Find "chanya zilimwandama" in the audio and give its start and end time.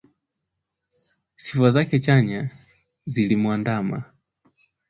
1.99-4.03